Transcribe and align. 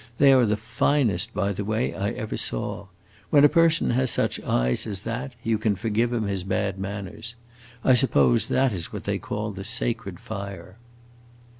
They 0.17 0.33
are 0.33 0.47
the 0.47 0.57
finest, 0.57 1.31
by 1.35 1.51
the 1.51 1.63
way, 1.63 1.93
I 1.93 2.09
ever 2.13 2.35
saw. 2.35 2.87
When 3.29 3.45
a 3.45 3.47
person 3.47 3.91
has 3.91 4.09
such 4.09 4.41
eyes 4.41 4.87
as 4.87 5.01
that 5.01 5.33
you 5.43 5.59
can 5.59 5.75
forgive 5.75 6.11
him 6.11 6.25
his 6.25 6.43
bad 6.43 6.79
manners. 6.79 7.35
I 7.83 7.93
suppose 7.93 8.47
that 8.47 8.73
is 8.73 8.91
what 8.91 9.03
they 9.03 9.19
call 9.19 9.51
the 9.51 9.63
sacred 9.63 10.19
fire." 10.19 10.77